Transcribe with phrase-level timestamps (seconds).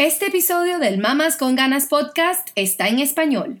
[0.00, 3.60] Este episodio del Mamas con Ganas podcast está en español.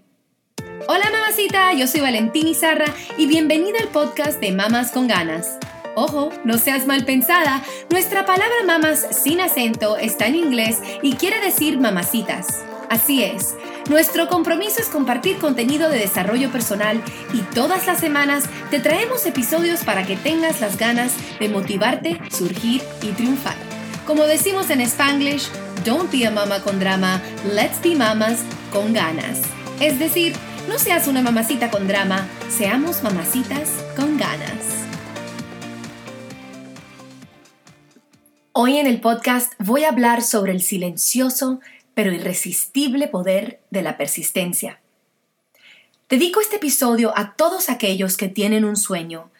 [0.88, 2.86] Hola mamacita, yo soy Valentín Izarra
[3.18, 5.58] y bienvenida al podcast de Mamas con Ganas.
[5.96, 11.42] Ojo, no seas mal pensada, nuestra palabra mamas sin acento está en inglés y quiere
[11.42, 12.64] decir mamacitas.
[12.88, 13.54] Así es,
[13.90, 17.02] nuestro compromiso es compartir contenido de desarrollo personal
[17.34, 22.80] y todas las semanas te traemos episodios para que tengas las ganas de motivarte, surgir
[23.02, 23.56] y triunfar.
[24.06, 25.50] Como decimos en Spanglish,
[25.84, 29.40] don't be a mama con drama, let's be mamas con ganas.
[29.80, 30.34] Es decir,
[30.68, 34.84] no seas una mamacita con drama, seamos mamacitas con ganas.
[38.52, 41.60] Hoy en el podcast voy a hablar sobre el silencioso
[41.94, 44.80] pero irresistible poder de la persistencia.
[46.08, 49.30] Dedico este episodio a todos aquellos que tienen un sueño,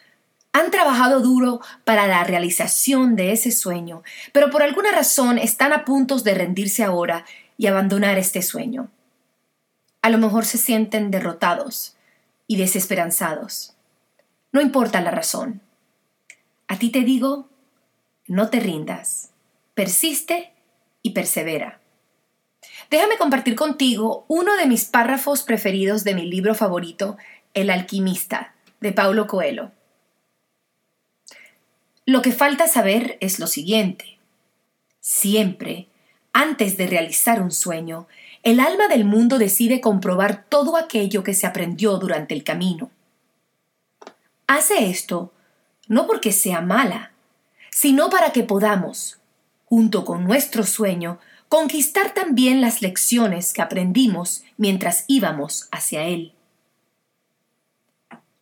[0.53, 5.85] han trabajado duro para la realización de ese sueño, pero por alguna razón están a
[5.85, 7.25] punto de rendirse ahora
[7.57, 8.89] y abandonar este sueño.
[10.01, 11.95] A lo mejor se sienten derrotados
[12.47, 13.75] y desesperanzados.
[14.51, 15.61] No importa la razón.
[16.67, 17.49] A ti te digo,
[18.27, 19.29] no te rindas.
[19.73, 20.53] Persiste
[21.01, 21.79] y persevera.
[22.89, 27.17] Déjame compartir contigo uno de mis párrafos preferidos de mi libro favorito,
[27.53, 29.71] El alquimista, de Paulo Coelho.
[32.11, 34.19] Lo que falta saber es lo siguiente.
[34.99, 35.87] Siempre,
[36.33, 38.05] antes de realizar un sueño,
[38.43, 42.91] el alma del mundo decide comprobar todo aquello que se aprendió durante el camino.
[44.45, 45.31] Hace esto
[45.87, 47.13] no porque sea mala,
[47.69, 49.21] sino para que podamos,
[49.63, 51.17] junto con nuestro sueño,
[51.47, 56.33] conquistar también las lecciones que aprendimos mientras íbamos hacia él.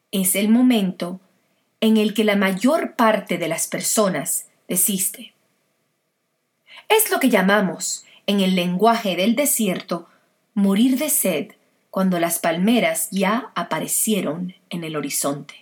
[0.10, 1.20] Es el momento
[1.82, 5.34] en el que la mayor parte de las personas desiste.
[6.88, 10.08] Es lo que llamamos, en el lenguaje del desierto,
[10.54, 11.52] morir de sed
[11.90, 15.56] cuando las palmeras ya aparecieron en el horizonte.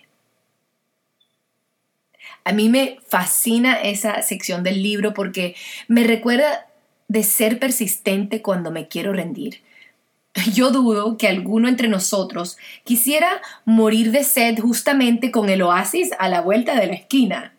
[2.44, 5.54] A mí me fascina esa sección del libro porque
[5.86, 6.66] me recuerda
[7.08, 9.62] de ser persistente cuando me quiero rendir,
[10.54, 16.28] yo dudo que alguno entre nosotros quisiera morir de sed justamente con el oasis a
[16.28, 17.54] la vuelta de la esquina.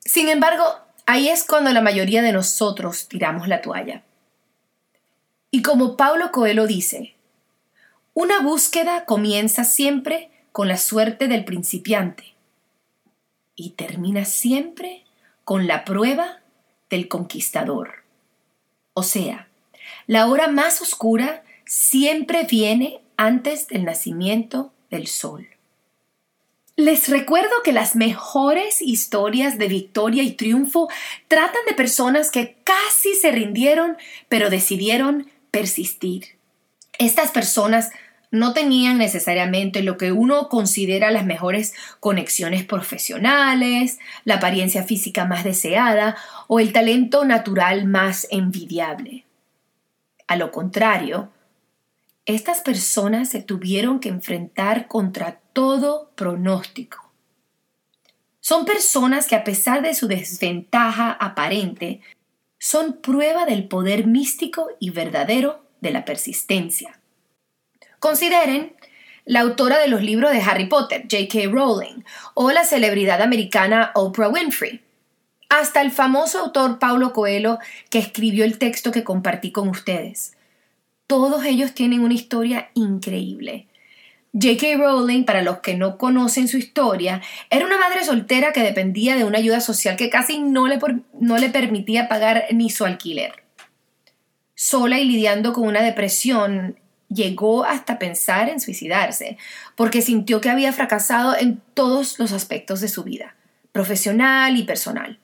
[0.00, 0.64] Sin embargo,
[1.06, 4.02] ahí es cuando la mayoría de nosotros tiramos la toalla.
[5.50, 7.14] Y como Paulo Coelho dice,
[8.12, 12.34] una búsqueda comienza siempre con la suerte del principiante
[13.56, 15.04] y termina siempre
[15.44, 16.40] con la prueba
[16.90, 18.04] del conquistador.
[18.94, 19.48] O sea,
[20.06, 25.48] la hora más oscura siempre viene antes del nacimiento del sol.
[26.76, 30.88] Les recuerdo que las mejores historias de victoria y triunfo
[31.28, 33.96] tratan de personas que casi se rindieron,
[34.28, 36.36] pero decidieron persistir.
[36.98, 37.90] Estas personas
[38.32, 45.44] no tenían necesariamente lo que uno considera las mejores conexiones profesionales, la apariencia física más
[45.44, 46.16] deseada
[46.48, 49.23] o el talento natural más envidiable.
[50.26, 51.30] A lo contrario,
[52.26, 57.12] estas personas se tuvieron que enfrentar contra todo pronóstico.
[58.40, 62.00] Son personas que a pesar de su desventaja aparente,
[62.58, 67.00] son prueba del poder místico y verdadero de la persistencia.
[67.98, 68.74] Consideren
[69.24, 71.50] la autora de los libros de Harry Potter, J.K.
[71.50, 74.83] Rowling, o la celebridad americana Oprah Winfrey,
[75.60, 80.32] hasta el famoso autor Paulo Coelho que escribió el texto que compartí con ustedes.
[81.06, 83.68] Todos ellos tienen una historia increíble.
[84.32, 84.76] J.K.
[84.78, 89.22] Rowling, para los que no conocen su historia, era una madre soltera que dependía de
[89.22, 90.80] una ayuda social que casi no le,
[91.20, 93.44] no le permitía pagar ni su alquiler.
[94.56, 99.38] Sola y lidiando con una depresión, llegó hasta pensar en suicidarse,
[99.76, 103.36] porque sintió que había fracasado en todos los aspectos de su vida,
[103.70, 105.20] profesional y personal.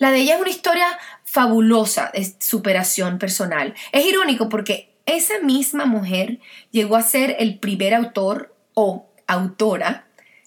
[0.00, 0.86] La de ella es una historia
[1.24, 3.74] fabulosa de superación personal.
[3.92, 6.38] Es irónico porque esa misma mujer
[6.70, 10.06] llegó a ser el primer autor o autora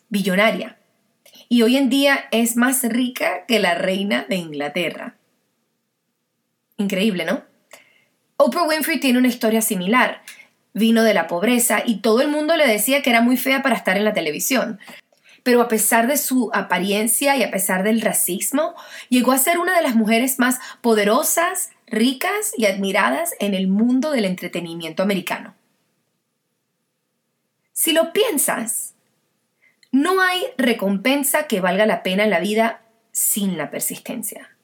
[0.10, 0.80] billonaria
[1.50, 5.18] y hoy en día es más rica que la reina de Inglaterra.
[6.78, 7.44] Increíble, ¿no?
[8.38, 10.24] Oprah Winfrey tiene una historia similar.
[10.74, 13.76] Vino de la pobreza y todo el mundo le decía que era muy fea para
[13.76, 14.80] estar en la televisión.
[15.44, 18.76] Pero a pesar de su apariencia y a pesar del racismo,
[19.10, 24.12] llegó a ser una de las mujeres más poderosas, ricas y admiradas en el mundo
[24.12, 25.54] del entretenimiento americano.
[27.74, 28.94] Si lo piensas,
[29.92, 32.82] no hay recompensa que valga la pena en la vida
[33.12, 34.56] sin la persistencia.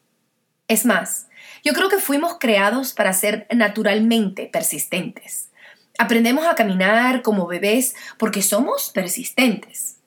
[0.68, 1.28] Es más,
[1.64, 5.50] yo creo que fuimos creados para ser naturalmente persistentes.
[5.98, 9.99] Aprendemos a caminar como bebés porque somos persistentes.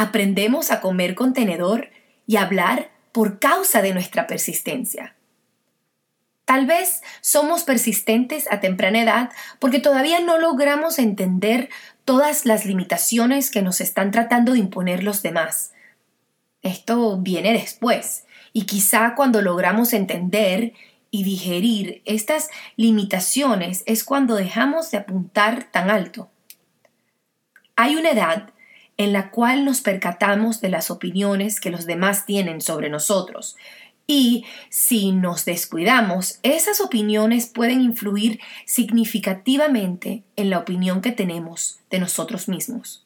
[0.00, 1.90] Aprendemos a comer con tenedor
[2.24, 5.16] y hablar por causa de nuestra persistencia.
[6.44, 11.68] Tal vez somos persistentes a temprana edad porque todavía no logramos entender
[12.04, 15.72] todas las limitaciones que nos están tratando de imponer los demás.
[16.62, 20.74] Esto viene después, y quizá cuando logramos entender
[21.10, 26.30] y digerir estas limitaciones es cuando dejamos de apuntar tan alto.
[27.74, 28.52] Hay una edad
[28.98, 33.56] en la cual nos percatamos de las opiniones que los demás tienen sobre nosotros,
[34.10, 41.98] y si nos descuidamos, esas opiniones pueden influir significativamente en la opinión que tenemos de
[41.98, 43.04] nosotros mismos.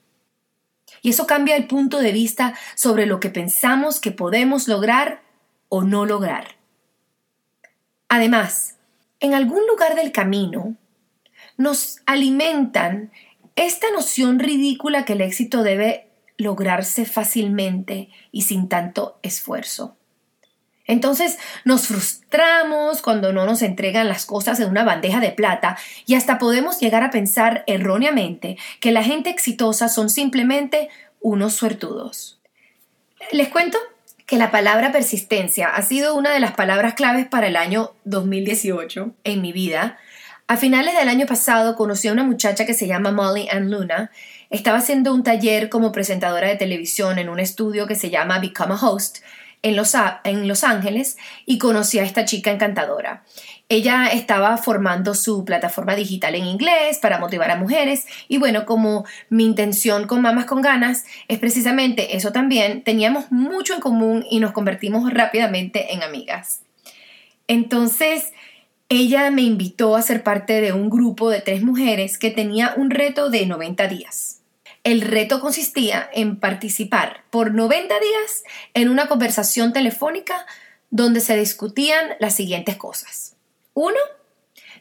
[1.02, 5.22] Y eso cambia el punto de vista sobre lo que pensamos que podemos lograr
[5.68, 6.54] o no lograr.
[8.08, 8.76] Además,
[9.18, 10.76] en algún lugar del camino
[11.56, 13.10] nos alimentan
[13.56, 16.08] esta noción ridícula que el éxito debe
[16.38, 19.96] lograrse fácilmente y sin tanto esfuerzo.
[20.86, 26.14] Entonces nos frustramos cuando no nos entregan las cosas en una bandeja de plata y
[26.14, 30.88] hasta podemos llegar a pensar erróneamente que la gente exitosa son simplemente
[31.20, 32.40] unos suertudos.
[33.30, 33.78] Les cuento
[34.26, 39.14] que la palabra persistencia ha sido una de las palabras claves para el año 2018
[39.24, 39.98] en mi vida.
[40.46, 44.10] A finales del año pasado conocí a una muchacha que se llama Molly Ann Luna.
[44.50, 48.74] Estaba haciendo un taller como presentadora de televisión en un estudio que se llama Become
[48.74, 49.18] a Host
[49.62, 49.94] en Los,
[50.24, 51.16] en Los Ángeles
[51.46, 53.22] y conocí a esta chica encantadora.
[53.68, 59.06] Ella estaba formando su plataforma digital en inglés para motivar a mujeres y bueno, como
[59.30, 64.40] mi intención con Mamas con Ganas es precisamente eso también, teníamos mucho en común y
[64.40, 66.60] nos convertimos rápidamente en amigas.
[67.48, 68.32] Entonces,
[68.92, 72.90] ella me invitó a ser parte de un grupo de tres mujeres que tenía un
[72.90, 74.40] reto de 90 días.
[74.84, 78.44] El reto consistía en participar por 90 días
[78.74, 80.44] en una conversación telefónica
[80.90, 83.36] donde se discutían las siguientes cosas.
[83.72, 83.98] Uno,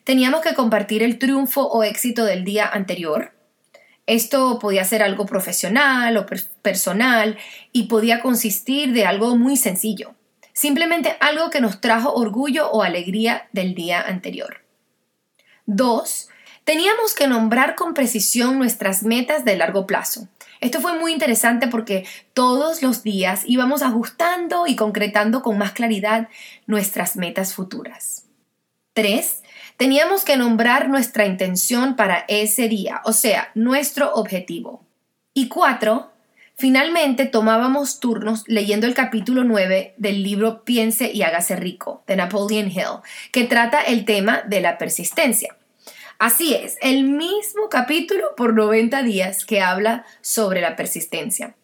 [0.03, 3.31] teníamos que compartir el triunfo o éxito del día anterior.
[4.07, 6.25] Esto podía ser algo profesional o
[6.61, 7.37] personal
[7.71, 10.15] y podía consistir de algo muy sencillo,
[10.61, 14.61] simplemente algo que nos trajo orgullo o alegría del día anterior.
[15.65, 16.29] Dos,
[16.63, 20.27] Teníamos que nombrar con precisión nuestras metas de largo plazo.
[20.59, 22.05] Esto fue muy interesante porque
[22.35, 26.29] todos los días íbamos ajustando y concretando con más claridad
[26.67, 28.27] nuestras metas futuras.
[28.93, 29.41] 3.
[29.75, 34.85] Teníamos que nombrar nuestra intención para ese día, o sea, nuestro objetivo.
[35.33, 36.11] Y 4.
[36.61, 42.69] Finalmente tomábamos turnos leyendo el capítulo 9 del libro Piense y hágase rico de Napoleon
[42.69, 45.57] Hill, que trata el tema de la persistencia.
[46.19, 51.55] Así es, el mismo capítulo por 90 días que habla sobre la persistencia.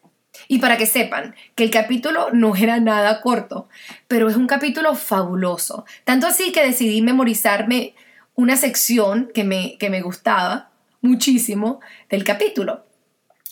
[0.48, 3.70] Y para que sepan que el capítulo no era nada corto,
[4.08, 5.86] pero es un capítulo fabuloso.
[6.06, 7.94] Tanto así que decidí memorizarme
[8.34, 12.88] una sección que me, que me gustaba muchísimo del capítulo.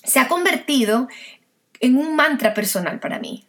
[0.05, 1.07] Se ha convertido
[1.79, 3.45] en un mantra personal para mí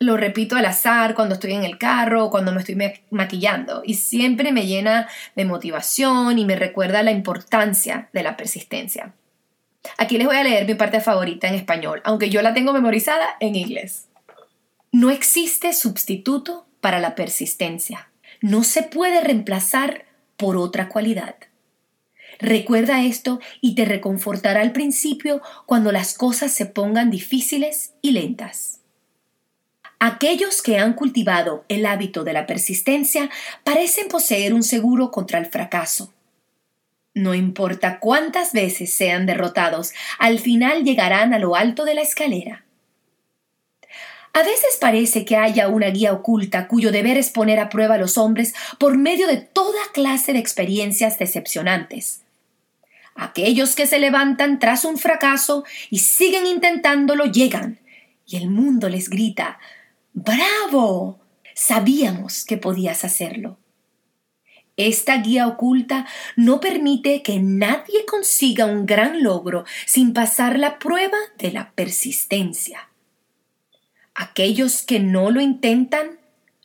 [0.00, 2.76] lo repito al azar cuando estoy en el carro o cuando me estoy
[3.10, 9.14] maquillando y siempre me llena de motivación y me recuerda la importancia de la persistencia.
[9.98, 13.36] Aquí les voy a leer mi parte favorita en español, aunque yo la tengo memorizada
[13.40, 14.08] en inglés.
[14.92, 18.08] No existe sustituto para la persistencia.
[18.40, 21.36] No se puede reemplazar por otra cualidad.
[22.38, 28.80] Recuerda esto y te reconfortará al principio cuando las cosas se pongan difíciles y lentas.
[29.98, 33.30] Aquellos que han cultivado el hábito de la persistencia
[33.62, 36.12] parecen poseer un seguro contra el fracaso.
[37.14, 42.64] No importa cuántas veces sean derrotados, al final llegarán a lo alto de la escalera.
[44.32, 47.98] A veces parece que haya una guía oculta cuyo deber es poner a prueba a
[47.98, 52.23] los hombres por medio de toda clase de experiencias decepcionantes.
[53.24, 57.80] Aquellos que se levantan tras un fracaso y siguen intentándolo llegan,
[58.26, 59.58] y el mundo les grita
[60.12, 61.20] ¡Bravo!
[61.54, 63.56] Sabíamos que podías hacerlo.
[64.76, 71.16] Esta guía oculta no permite que nadie consiga un gran logro sin pasar la prueba
[71.38, 72.90] de la persistencia.
[74.14, 76.18] Aquellos que no lo intentan,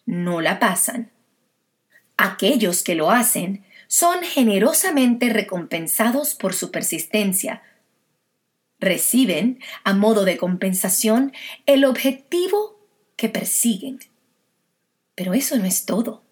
[0.06, 1.10] no la pasan.
[2.18, 7.64] Aquellos que lo hacen son generosamente recompensados por su persistencia.
[8.80, 11.34] Reciben, a modo de compensación,
[11.66, 14.00] el objetivo que persiguen.
[15.16, 16.24] Pero eso no es todo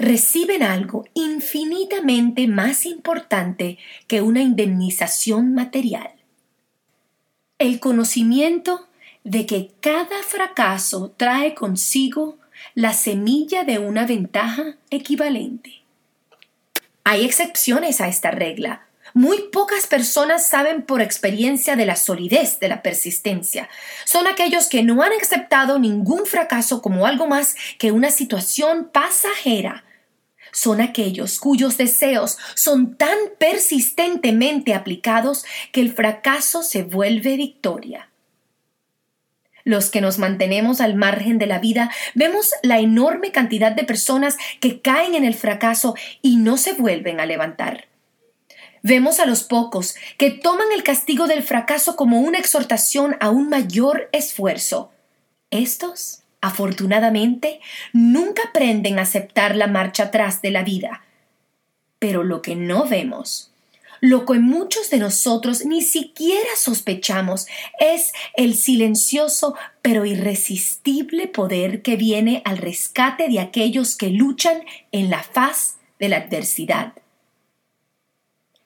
[0.00, 6.10] reciben algo infinitamente más importante que una indemnización material.
[7.58, 8.88] El conocimiento
[9.24, 12.38] de que cada fracaso trae consigo
[12.74, 15.79] la semilla de una ventaja equivalente.
[17.04, 18.86] Hay excepciones a esta regla.
[19.12, 23.68] Muy pocas personas saben por experiencia de la solidez de la persistencia.
[24.04, 29.84] Son aquellos que no han aceptado ningún fracaso como algo más que una situación pasajera
[30.52, 38.09] son aquellos cuyos deseos son tan persistentemente aplicados que el fracaso se vuelve victoria.
[39.70, 44.36] Los que nos mantenemos al margen de la vida vemos la enorme cantidad de personas
[44.58, 47.86] que caen en el fracaso y no se vuelven a levantar.
[48.82, 53.48] Vemos a los pocos que toman el castigo del fracaso como una exhortación a un
[53.48, 54.90] mayor esfuerzo.
[55.50, 57.60] Estos Afortunadamente,
[57.92, 61.04] nunca aprenden a aceptar la marcha atrás de la vida.
[61.98, 63.49] Pero lo que no vemos,
[64.00, 67.46] lo que muchos de nosotros ni siquiera sospechamos,
[67.78, 75.10] es el silencioso pero irresistible poder que viene al rescate de aquellos que luchan en
[75.10, 76.94] la faz de la adversidad.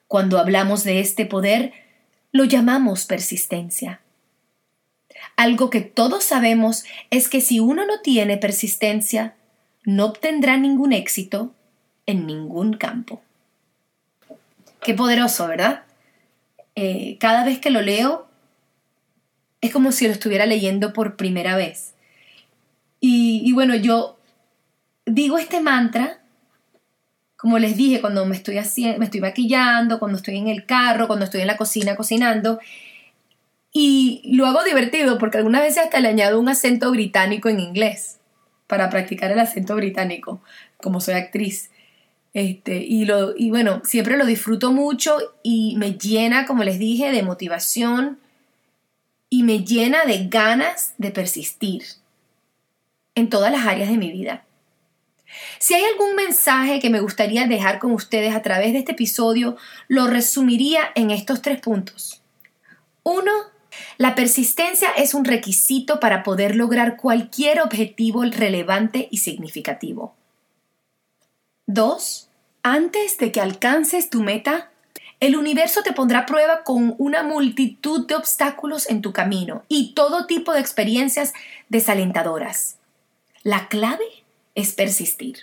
[0.07, 1.73] Cuando hablamos de este poder,
[2.31, 4.01] lo llamamos persistencia.
[5.35, 9.35] Algo que todos sabemos es que si uno no tiene persistencia,
[9.83, 11.53] no obtendrá ningún éxito
[12.05, 13.21] en ningún campo.
[14.85, 15.81] Qué poderoso, ¿verdad?
[16.75, 18.27] Eh, cada vez que lo leo,
[19.59, 21.95] es como si lo estuviera leyendo por primera vez.
[22.99, 24.19] Y, bueno, yo
[25.07, 26.19] digo este mantra,
[27.35, 31.07] como les dije, cuando me estoy, haciendo, me estoy maquillando, cuando estoy en el carro,
[31.07, 32.59] cuando estoy en la cocina cocinando,
[33.71, 38.19] y lo hago divertido porque algunas veces hasta le añado un acento británico en inglés
[38.67, 40.43] para practicar el acento británico,
[40.77, 41.71] como soy actriz.
[42.35, 47.09] Este, y, lo, y bueno, siempre lo disfruto mucho y me llena, como les dije,
[47.09, 48.19] de motivación
[49.29, 51.83] y me llena de ganas de persistir
[53.15, 54.43] en todas las áreas de mi vida.
[55.59, 59.55] Si hay algún mensaje que me gustaría dejar con ustedes a través de este episodio,
[59.87, 62.21] lo resumiría en estos tres puntos.
[63.03, 63.31] Uno,
[63.97, 70.15] la persistencia es un requisito para poder lograr cualquier objetivo relevante y significativo.
[71.67, 72.29] 2.
[72.61, 74.69] Antes de que alcances tu meta,
[75.19, 79.93] el universo te pondrá a prueba con una multitud de obstáculos en tu camino y
[79.93, 81.33] todo tipo de experiencias
[81.69, 82.77] desalentadoras.
[83.41, 84.05] La clave
[84.53, 85.39] es persistir.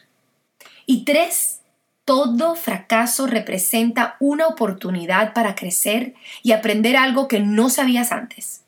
[0.86, 1.60] Y 3.
[2.04, 8.62] Todo fracaso representa una oportunidad para crecer y aprender algo que no sabías antes.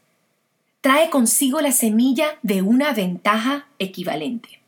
[0.80, 4.63] Trae consigo la semilla de una ventaja equivalente.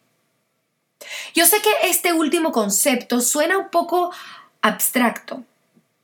[1.34, 4.12] Yo sé que este último concepto suena un poco
[4.62, 5.44] abstracto.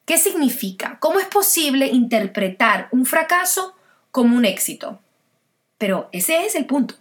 [0.04, 0.98] ¿Qué significa?
[1.00, 3.76] ¿Cómo es posible interpretar un fracaso
[4.10, 5.00] como un éxito?
[5.78, 6.96] Pero ese es el punto.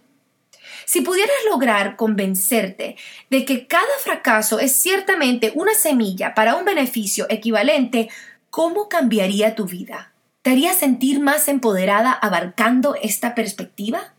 [0.84, 2.96] Si pudieras lograr convencerte
[3.30, 8.08] de que cada fracaso es ciertamente una semilla para un beneficio equivalente,
[8.50, 10.12] ¿cómo cambiaría tu vida?
[10.42, 14.11] ¿Te haría sentir más empoderada abarcando esta perspectiva?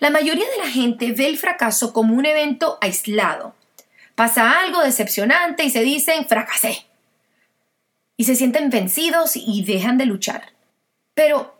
[0.00, 3.54] La mayoría de la gente ve el fracaso como un evento aislado.
[4.14, 6.86] Pasa algo decepcionante y se dicen fracasé.
[8.16, 10.52] Y se sienten vencidos y dejan de luchar.
[11.14, 11.58] Pero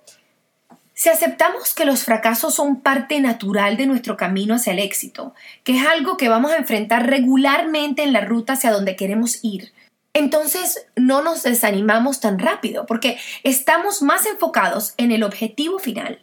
[0.99, 5.33] si aceptamos que los fracasos son parte natural de nuestro camino hacia el éxito,
[5.63, 9.73] que es algo que vamos a enfrentar regularmente en la ruta hacia donde queremos ir,
[10.13, 16.21] entonces no nos desanimamos tan rápido porque estamos más enfocados en el objetivo final.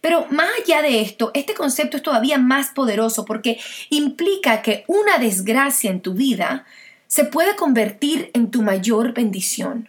[0.00, 3.58] Pero más allá de esto, este concepto es todavía más poderoso porque
[3.90, 6.64] implica que una desgracia en tu vida
[7.06, 9.88] se puede convertir en tu mayor bendición.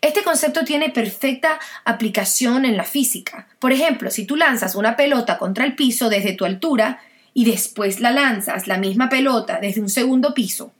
[0.00, 3.48] Este concepto tiene perfecta aplicación en la física.
[3.58, 7.00] Por ejemplo, si tú lanzas una pelota contra el piso desde tu altura
[7.34, 10.72] y después la lanzas la misma pelota desde un segundo piso,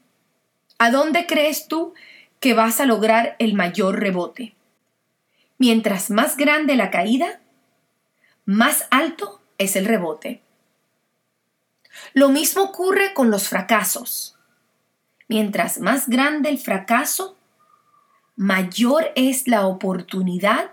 [0.78, 1.94] ¿a dónde crees tú
[2.40, 4.54] que vas a lograr el mayor rebote?
[5.58, 7.40] Mientras más grande la caída,
[8.48, 10.40] más alto es el rebote.
[12.14, 14.38] Lo mismo ocurre con los fracasos.
[15.28, 17.36] Mientras más grande el fracaso,
[18.36, 20.70] mayor es la oportunidad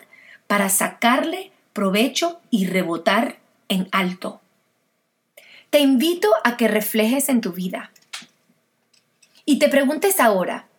[0.47, 4.39] para sacarle provecho y rebotar en alto.
[5.69, 7.91] Te invito a que reflejes en tu vida
[9.43, 10.69] y te preguntes ahora,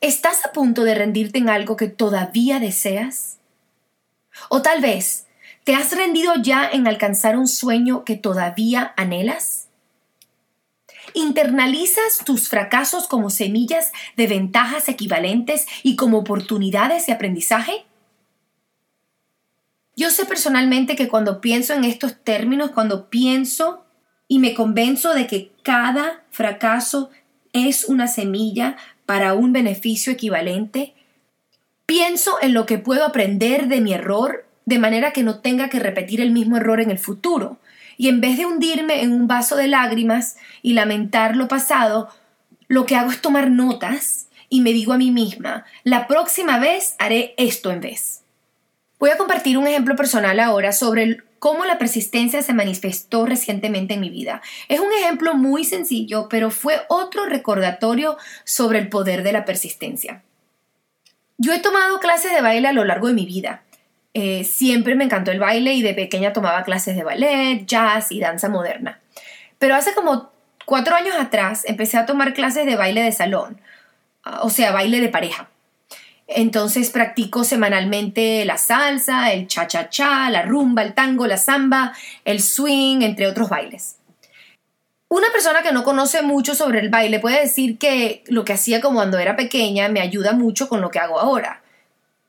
[0.00, 3.38] ¿estás a punto de rendirte en algo que todavía deseas?
[4.48, 5.26] O tal vez,
[5.64, 9.68] ¿te has rendido ya en alcanzar un sueño que todavía anhelas?
[11.14, 17.84] ¿Internalizas tus fracasos como semillas de ventajas equivalentes y como oportunidades de aprendizaje?
[19.94, 23.84] Yo sé personalmente que cuando pienso en estos términos, cuando pienso
[24.26, 27.10] y me convenzo de que cada fracaso
[27.52, 30.94] es una semilla para un beneficio equivalente,
[31.84, 35.78] pienso en lo que puedo aprender de mi error de manera que no tenga que
[35.78, 37.58] repetir el mismo error en el futuro.
[37.96, 42.08] Y en vez de hundirme en un vaso de lágrimas y lamentar lo pasado,
[42.68, 46.94] lo que hago es tomar notas y me digo a mí misma, la próxima vez
[46.98, 48.22] haré esto en vez.
[48.98, 54.00] Voy a compartir un ejemplo personal ahora sobre cómo la persistencia se manifestó recientemente en
[54.00, 54.42] mi vida.
[54.68, 60.22] Es un ejemplo muy sencillo, pero fue otro recordatorio sobre el poder de la persistencia.
[61.38, 63.64] Yo he tomado clases de baile a lo largo de mi vida.
[64.14, 68.20] Eh, siempre me encantó el baile y de pequeña tomaba clases de ballet, jazz y
[68.20, 69.00] danza moderna.
[69.58, 70.30] Pero hace como
[70.66, 73.60] cuatro años atrás empecé a tomar clases de baile de salón,
[74.42, 75.48] o sea, baile de pareja.
[76.26, 81.92] Entonces practico semanalmente la salsa, el cha-cha-cha, la rumba, el tango, la samba,
[82.24, 83.96] el swing, entre otros bailes.
[85.08, 88.80] Una persona que no conoce mucho sobre el baile puede decir que lo que hacía
[88.80, 91.62] como cuando era pequeña me ayuda mucho con lo que hago ahora.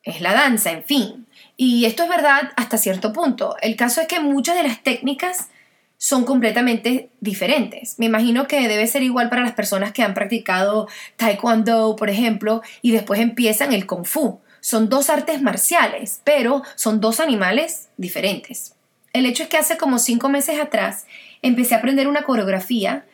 [0.04, 1.26] Es la danza, en fin.
[1.56, 3.56] Y esto es verdad hasta cierto punto.
[3.62, 5.50] El caso es que muchas de las técnicas
[5.98, 7.98] son completamente diferentes.
[7.98, 12.62] Me imagino que debe ser igual para las personas que han practicado taekwondo, por ejemplo,
[12.82, 14.42] y después empiezan el kung fu.
[14.60, 18.76] Son dos artes marciales, pero son dos animales diferentes.
[19.14, 21.06] El hecho es que hace como cinco meses atrás
[21.42, 23.06] empecé a aprender una coreografía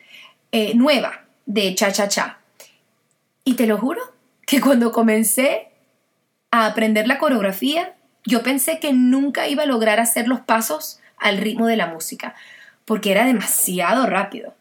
[0.52, 2.40] eh, nueva de cha-cha-cha.
[3.44, 4.02] Y te lo juro
[4.48, 5.68] que cuando comencé
[6.50, 7.94] a aprender la coreografía,
[8.30, 12.36] yo pensé que nunca iba a lograr hacer los pasos al ritmo de la música
[12.86, 14.54] porque era demasiado rápido.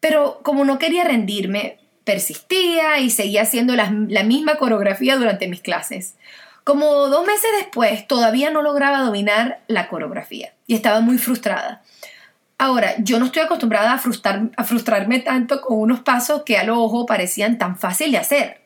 [0.00, 6.16] Pero como no quería rendirme, persistía y seguía haciendo la, misma coreografía durante mis clases.
[6.64, 11.82] Como dos meses después, todavía no lograba dominar la coreografía y estaba muy frustrada.
[12.58, 14.02] Ahora, yo no estoy acostumbrada a,
[14.56, 18.61] a frustrarme tanto con unos pasos que al ojo parecían tan fácil de hacer.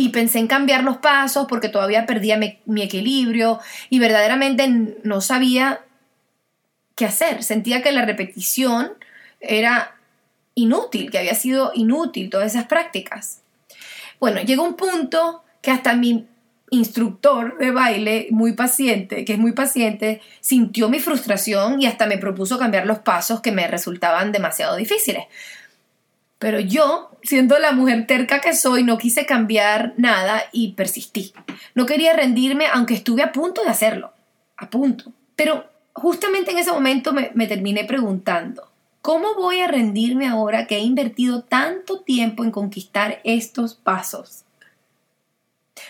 [0.00, 3.58] Y pensé en cambiar los pasos porque todavía perdía mi equilibrio
[3.90, 5.80] y verdaderamente no sabía
[6.94, 7.42] qué hacer.
[7.42, 8.92] Sentía que la repetición
[9.40, 9.96] era
[10.54, 13.40] inútil, que había sido inútil todas esas prácticas.
[14.20, 16.28] Bueno, llegó un punto que hasta mi
[16.70, 22.18] instructor de baile, muy paciente, que es muy paciente, sintió mi frustración y hasta me
[22.18, 25.24] propuso cambiar los pasos que me resultaban demasiado difíciles.
[26.38, 31.32] Pero yo, siendo la mujer terca que soy, no quise cambiar nada y persistí.
[31.74, 34.12] No quería rendirme aunque estuve a punto de hacerlo.
[34.56, 35.12] A punto.
[35.34, 38.70] Pero justamente en ese momento me, terminé preguntando,
[39.02, 44.44] ¿cómo voy a rendirme ahora que he invertido tanto tiempo en conquistar estos pasos?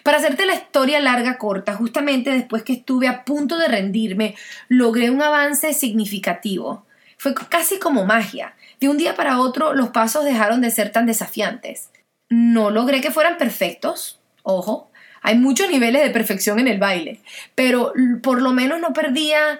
[0.02, 4.34] Para hacerte la historia larga corta, justamente después que estuve a punto de rendirme,
[4.68, 6.86] logré un avance significativo.
[7.16, 8.54] Fue casi como magia.
[8.80, 11.90] De un día para otro los pasos dejaron de ser tan desafiantes.
[12.28, 14.90] No logré que fueran perfectos, ojo,
[15.22, 17.20] hay muchos niveles de perfección en el baile,
[17.54, 19.58] pero por lo menos no perdía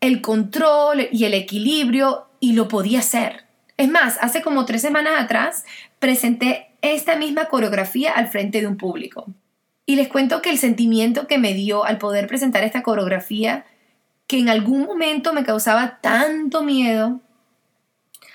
[0.00, 3.44] el control y el equilibrio y lo podía hacer.
[3.76, 5.64] Es más, hace como tres semanas atrás
[5.98, 9.26] presenté esta misma coreografía al frente de un público.
[9.86, 13.64] Y les cuento que el sentimiento que me dio al poder presentar esta coreografía,
[14.26, 17.20] que en algún momento me causaba tanto miedo,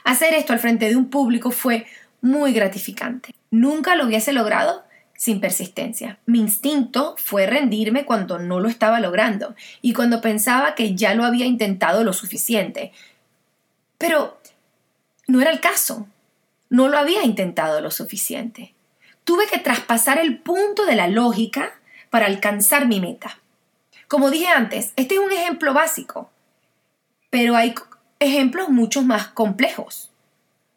[0.07, 1.85] hacer esto al frente de un público fue
[2.21, 3.35] muy gratificante.
[3.51, 4.85] Nunca lo hubiese logrado
[5.17, 6.17] sin persistencia.
[6.25, 11.25] Mi instinto fue rendirme cuando no lo estaba logrando y cuando pensaba que ya lo
[11.25, 12.93] había intentado lo suficiente.
[13.97, 14.39] Pero
[15.27, 16.07] no era el caso.
[16.69, 18.73] No lo había intentado lo suficiente.
[19.25, 21.73] Tuve que traspasar el punto de la lógica
[22.09, 23.39] para alcanzar mi meta.
[24.07, 26.29] Como dije antes, este es un ejemplo básico,
[27.29, 27.75] pero hay
[28.19, 30.11] ejemplos mucho más complejos.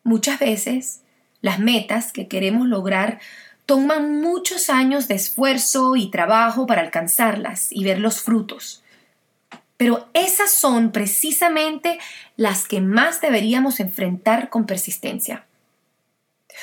[0.03, 1.03] Muchas veces
[1.41, 3.21] las metas que queremos lograr
[3.67, 8.83] toman muchos años de esfuerzo y trabajo para alcanzarlas y ver los frutos.
[9.77, 11.99] Pero esas son precisamente
[12.37, 15.47] las que más deberíamos enfrentar con persistencia.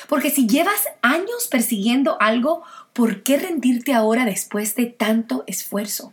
[0.08, 2.62] Porque si llevas años persiguiendo algo,
[2.92, 6.12] ¿por qué rendirte ahora después de tanto esfuerzo?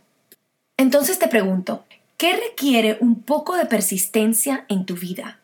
[0.76, 1.84] Entonces te pregunto,
[2.16, 5.40] ¿qué requiere un poco de persistencia en tu vida?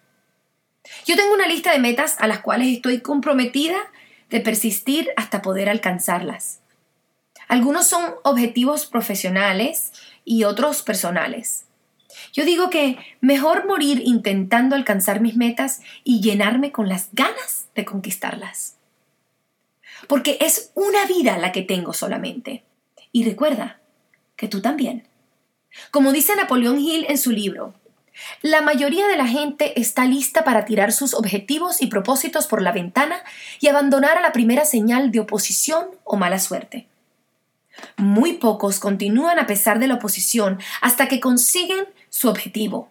[1.07, 3.79] Yo tengo una lista de metas a las cuales estoy comprometida
[4.31, 6.61] de persistir hasta poder alcanzarlas.
[7.49, 9.93] Algunos son objetivos profesionales
[10.25, 11.67] y otros personales.
[12.33, 17.85] Yo digo que mejor morir intentando alcanzar mis metas y llenarme con las ganas de
[17.85, 18.77] conquistarlas.
[20.09, 22.65] Porque es una vida la que tengo solamente.
[23.13, 23.81] Y recuerda
[24.37, 25.07] que tú también.
[25.91, 27.75] Como dice Napoleón Hill en su libro,
[28.43, 32.73] la mayoría de la gente está lista para tirar sus objetivos y propósitos por la
[32.73, 33.23] ventana
[33.61, 36.87] y abandonar a la primera señal de oposición o mala suerte.
[37.97, 42.91] Muy pocos continúan a pesar de la oposición hasta que consiguen su objetivo.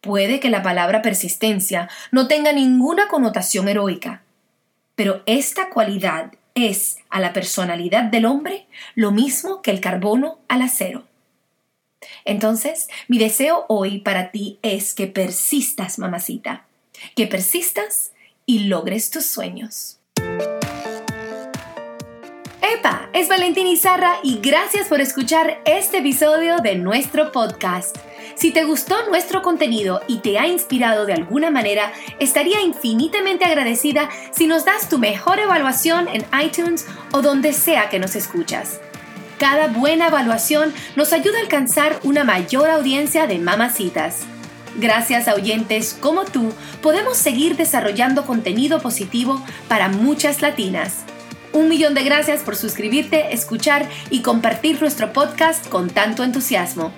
[0.00, 4.22] Puede que la palabra persistencia no tenga ninguna connotación heroica,
[4.94, 10.62] pero esta cualidad es a la personalidad del hombre lo mismo que el carbono al
[10.62, 11.04] acero.
[12.24, 16.66] Entonces, mi deseo hoy para ti es que persistas, mamacita,
[17.16, 18.12] que persistas
[18.46, 19.98] y logres tus sueños.
[22.60, 23.08] ¡Epa!
[23.12, 27.96] Es Valentín Izarra y gracias por escuchar este episodio de nuestro podcast.
[28.34, 34.08] Si te gustó nuestro contenido y te ha inspirado de alguna manera, estaría infinitamente agradecida
[34.32, 38.80] si nos das tu mejor evaluación en iTunes o donde sea que nos escuchas.
[39.38, 44.20] Cada buena evaluación nos ayuda a alcanzar una mayor audiencia de mamacitas.
[44.76, 51.04] Gracias a oyentes como tú, podemos seguir desarrollando contenido positivo para muchas latinas.
[51.52, 56.92] Un millón de gracias por suscribirte, escuchar y compartir nuestro podcast con tanto entusiasmo.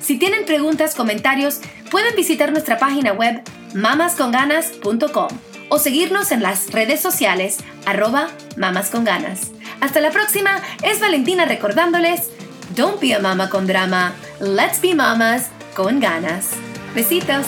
[0.00, 3.42] Si tienen preguntas, comentarios, pueden visitar nuestra página web
[3.74, 5.28] mamasconganas.com
[5.68, 9.50] o seguirnos en las redes sociales arroba mamasconganas.
[9.80, 12.30] Hasta la próxima, es Valentina recordándoles,
[12.74, 16.50] don't be a mama con drama, let's be mamas con ganas.
[16.94, 17.46] Besitos.